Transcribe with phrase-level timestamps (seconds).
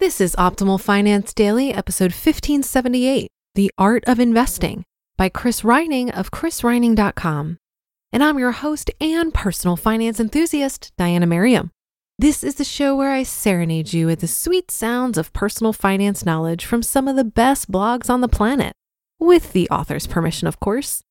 [0.00, 4.82] This is Optimal Finance Daily, episode 1578 The Art of Investing
[5.18, 7.58] by Chris Reining of chrisreining.com.
[8.10, 11.70] And I'm your host and personal finance enthusiast, Diania Merriam.
[12.18, 16.24] This is the show where I serenade you with the sweet sounds of personal finance
[16.24, 18.72] knowledge from some of the best blogs on the planet,
[19.18, 21.02] with the author's permission, of course.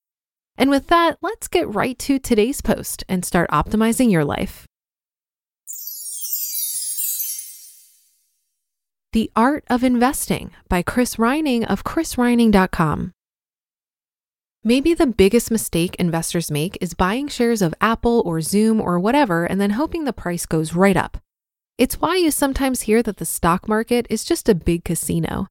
[0.57, 4.65] And with that, let's get right to today's post and start optimizing your life.
[9.11, 13.11] The Art of Investing by Chris Reining of chrisreining.com.
[14.63, 19.45] Maybe the biggest mistake investors make is buying shares of Apple or Zoom or whatever
[19.45, 21.17] and then hoping the price goes right up.
[21.79, 25.47] It's why you sometimes hear that the stock market is just a big casino.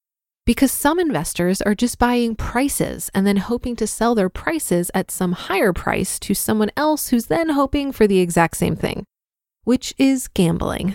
[0.47, 5.11] Because some investors are just buying prices and then hoping to sell their prices at
[5.11, 9.05] some higher price to someone else who's then hoping for the exact same thing,
[9.65, 10.95] which is gambling.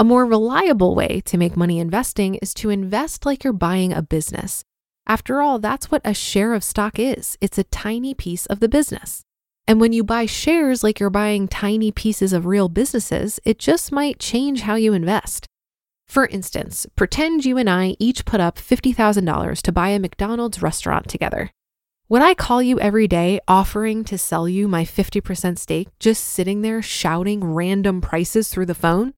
[0.00, 4.00] A more reliable way to make money investing is to invest like you're buying a
[4.00, 4.64] business.
[5.06, 8.68] After all, that's what a share of stock is it's a tiny piece of the
[8.70, 9.20] business.
[9.68, 13.92] And when you buy shares like you're buying tiny pieces of real businesses, it just
[13.92, 15.44] might change how you invest.
[16.08, 21.10] For instance, pretend you and I each put up $50,000 to buy a McDonald's restaurant
[21.10, 21.50] together.
[22.08, 26.62] Would I call you every day offering to sell you my 50% stake just sitting
[26.62, 29.12] there shouting random prices through the phone?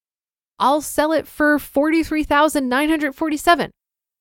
[0.63, 3.73] I'll sell it for 43,947,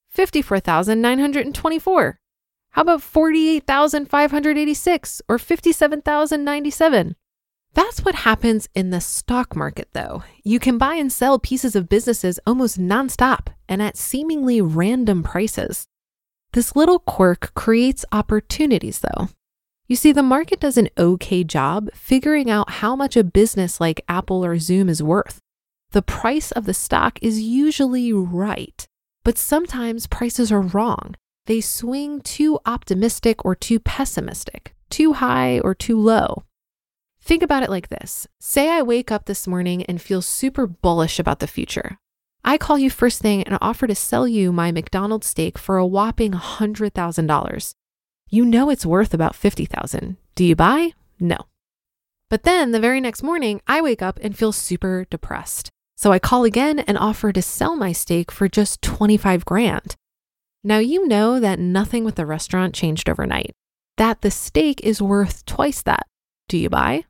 [0.09, 2.19] 54,924.
[2.71, 7.15] How about 48,586 or 57,097?
[7.75, 10.23] That's what happens in the stock market, though.
[10.43, 15.85] You can buy and sell pieces of businesses almost nonstop and at seemingly random prices.
[16.53, 19.29] This little quirk creates opportunities, though.
[19.87, 24.03] You see, the market does an okay job figuring out how much a business like
[24.07, 25.39] Apple or Zoom is worth
[25.91, 28.87] the price of the stock is usually right,
[29.23, 31.15] but sometimes prices are wrong.
[31.47, 36.43] They swing too optimistic or too pessimistic, too high or too low.
[37.21, 41.19] Think about it like this Say I wake up this morning and feel super bullish
[41.19, 41.97] about the future.
[42.43, 45.85] I call you first thing and offer to sell you my McDonald's stake for a
[45.85, 47.73] whopping $100,000.
[48.29, 50.17] You know it's worth about 50,000.
[50.35, 50.93] Do you buy?
[51.19, 51.37] No.
[52.29, 55.69] But then the very next morning, I wake up and feel super depressed.
[56.01, 59.95] So I call again and offer to sell my stake for just 25 grand.
[60.63, 63.51] Now you know that nothing with the restaurant changed overnight,
[63.97, 66.07] that the stake is worth twice that.
[66.49, 67.05] Do you buy?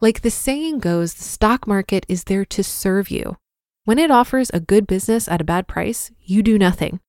[0.00, 3.36] Like the saying goes, the stock market is there to serve you.
[3.84, 7.00] When it offers a good business at a bad price, you do nothing.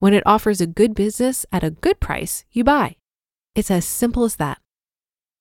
[0.00, 2.96] When it offers a good business at a good price, you buy.
[3.54, 4.58] It's as simple as that.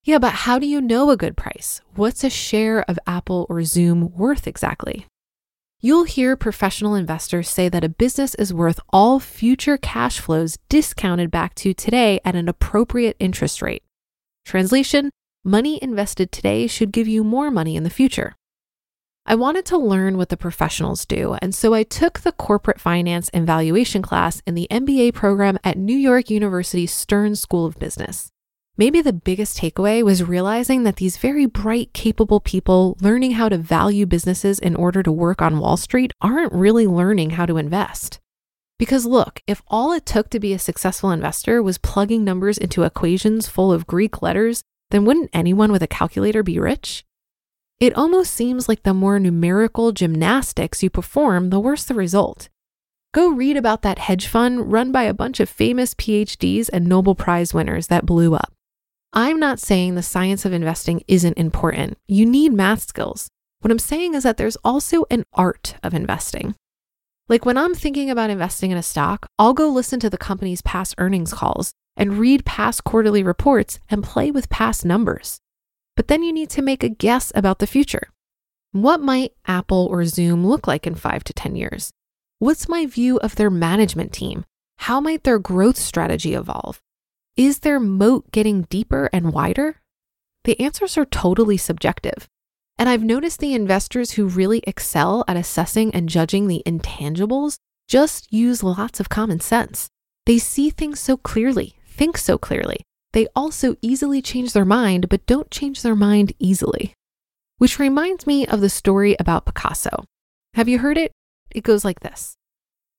[0.04, 1.82] Yeah, but how do you know a good price?
[1.96, 5.06] What's a share of Apple or Zoom worth exactly?
[5.80, 11.30] You'll hear professional investors say that a business is worth all future cash flows discounted
[11.30, 13.84] back to today at an appropriate interest rate.
[14.46, 15.12] Translation
[15.48, 18.36] Money invested today should give you more money in the future.
[19.26, 23.30] I wanted to learn what the professionals do, and so I took the corporate finance
[23.30, 28.30] and valuation class in the MBA program at New York University Stern School of Business.
[28.80, 33.58] Maybe the biggest takeaway was realizing that these very bright, capable people learning how to
[33.58, 38.20] value businesses in order to work on Wall Street aren't really learning how to invest.
[38.78, 42.84] Because look, if all it took to be a successful investor was plugging numbers into
[42.84, 47.04] equations full of Greek letters, then wouldn't anyone with a calculator be rich?
[47.80, 52.48] It almost seems like the more numerical gymnastics you perform, the worse the result.
[53.12, 57.16] Go read about that hedge fund run by a bunch of famous PhDs and Nobel
[57.16, 58.54] Prize winners that blew up.
[59.18, 61.98] I'm not saying the science of investing isn't important.
[62.08, 63.30] You need math skills.
[63.62, 66.54] What I'm saying is that there's also an art of investing.
[67.28, 70.62] Like when I'm thinking about investing in a stock, I'll go listen to the company's
[70.62, 75.40] past earnings calls and read past quarterly reports and play with past numbers.
[75.96, 78.10] But then you need to make a guess about the future.
[78.72, 81.90] What might Apple or Zoom look like in five to 10 years?
[82.38, 84.46] What's my view of their management team?
[84.78, 86.84] How might their growth strategy evolve?
[87.38, 89.80] Is their moat getting deeper and wider?
[90.46, 92.28] The answers are totally subjective.
[92.80, 97.58] And I've noticed the investors who really excel at assessing and judging the intangibles
[97.88, 99.88] just use lots of common sense.
[100.26, 102.78] They see things so clearly, think so clearly.
[103.14, 106.96] They also easily change their mind, but don't change their mind easily.
[107.60, 110.06] Which reminds me of the story about Picasso.
[110.56, 111.12] Have you heard it?
[111.52, 112.36] It goes like this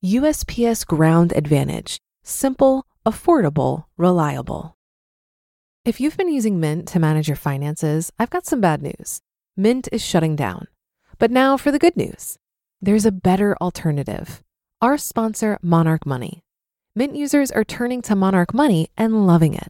[0.01, 4.77] USPS Ground Advantage: simple, affordable, reliable.
[5.85, 9.21] If you've been using Mint to manage your finances, I've got some bad news.
[9.55, 10.67] Mint is shutting down.
[11.17, 12.37] But now for the good news.
[12.81, 14.41] There's a better alternative.
[14.81, 16.43] Our sponsor, Monarch Money.
[16.95, 19.69] Mint users are turning to Monarch Money and loving it.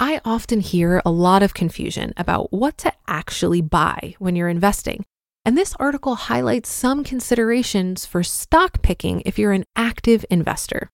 [0.00, 5.04] I often hear a lot of confusion about what to actually buy when you're investing.
[5.44, 10.90] And this article highlights some considerations for stock picking if you're an active investor.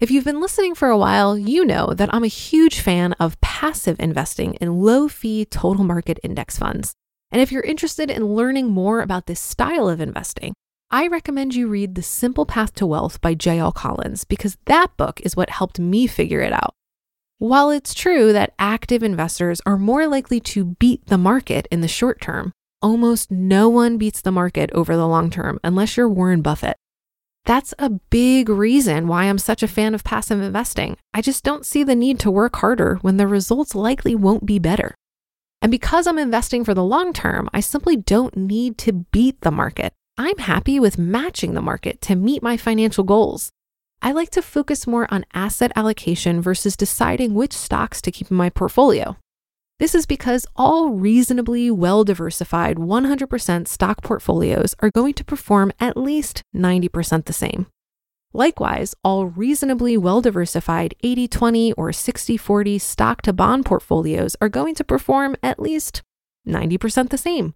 [0.00, 3.40] If you've been listening for a while, you know that I'm a huge fan of
[3.40, 6.94] passive investing in low fee total market index funds.
[7.30, 10.52] And if you're interested in learning more about this style of investing,
[10.90, 13.70] I recommend you read The Simple Path to Wealth by J.L.
[13.70, 16.74] Collins because that book is what helped me figure it out.
[17.42, 21.88] While it's true that active investors are more likely to beat the market in the
[21.88, 26.40] short term, almost no one beats the market over the long term unless you're Warren
[26.40, 26.76] Buffett.
[27.44, 30.96] That's a big reason why I'm such a fan of passive investing.
[31.12, 34.60] I just don't see the need to work harder when the results likely won't be
[34.60, 34.94] better.
[35.60, 39.50] And because I'm investing for the long term, I simply don't need to beat the
[39.50, 39.92] market.
[40.16, 43.50] I'm happy with matching the market to meet my financial goals.
[44.04, 48.36] I like to focus more on asset allocation versus deciding which stocks to keep in
[48.36, 49.16] my portfolio.
[49.78, 55.96] This is because all reasonably well diversified 100% stock portfolios are going to perform at
[55.96, 57.66] least 90% the same.
[58.32, 64.48] Likewise, all reasonably well diversified 80 20 or 60 40 stock to bond portfolios are
[64.48, 66.02] going to perform at least
[66.48, 67.54] 90% the same.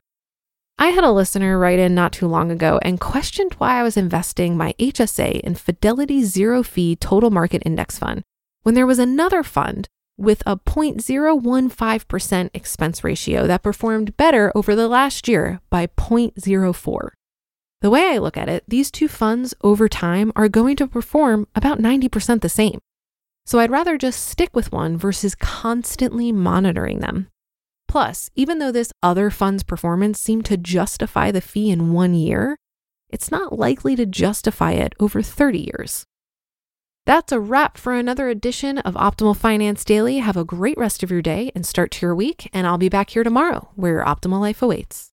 [0.79, 3.97] I had a listener write in not too long ago and questioned why I was
[3.97, 8.23] investing my HSA in Fidelity Zero Fee Total Market Index Fund
[8.63, 14.89] when there was another fund with a 0.015% expense ratio that performed better over the
[14.89, 17.09] last year by 0.04.
[17.81, 21.47] The way I look at it, these two funds over time are going to perform
[21.55, 22.81] about 90% the same.
[23.47, 27.29] So I'd rather just stick with one versus constantly monitoring them.
[27.89, 32.59] Plus, even though this other fund's performance seemed to justify the fee in one year,
[33.09, 36.05] it's not likely to justify it over 30 years.
[37.07, 40.19] That's a wrap for another edition of Optimal Finance Daily.
[40.19, 42.89] Have a great rest of your day and start to your week, and I'll be
[42.89, 45.13] back here tomorrow where your optimal life awaits.